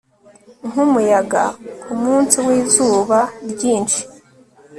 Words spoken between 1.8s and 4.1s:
kumunsi wizuba ryinshi